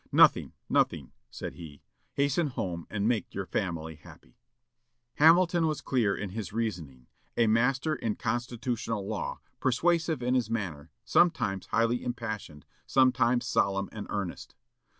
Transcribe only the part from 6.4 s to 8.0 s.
reasoning; a master